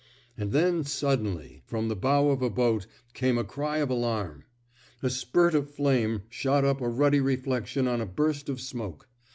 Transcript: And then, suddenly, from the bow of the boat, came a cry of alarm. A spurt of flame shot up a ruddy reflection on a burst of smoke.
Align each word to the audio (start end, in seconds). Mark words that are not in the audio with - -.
And 0.35 0.51
then, 0.51 0.83
suddenly, 0.83 1.61
from 1.67 1.87
the 1.87 1.95
bow 1.95 2.31
of 2.31 2.39
the 2.39 2.49
boat, 2.49 2.87
came 3.13 3.37
a 3.37 3.43
cry 3.43 3.77
of 3.77 3.91
alarm. 3.91 4.45
A 5.03 5.11
spurt 5.11 5.53
of 5.53 5.69
flame 5.69 6.23
shot 6.27 6.65
up 6.65 6.81
a 6.81 6.89
ruddy 6.89 7.19
reflection 7.19 7.87
on 7.87 8.01
a 8.01 8.07
burst 8.07 8.49
of 8.49 8.59
smoke. 8.59 9.07